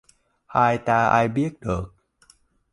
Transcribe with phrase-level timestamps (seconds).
[0.47, 1.93] Hai ta ai biết được